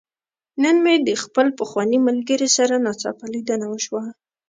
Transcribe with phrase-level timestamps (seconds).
[0.63, 4.03] نن مې د خپل پخواني ملګري سره ناڅاپه ليدنه وشوه.